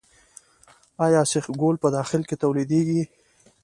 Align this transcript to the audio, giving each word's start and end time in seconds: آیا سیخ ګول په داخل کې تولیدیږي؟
آیا 1.05 1.21
سیخ 1.31 1.45
ګول 1.61 1.75
په 1.83 1.87
داخل 1.97 2.21
کې 2.29 2.35
تولیدیږي؟ 2.43 3.01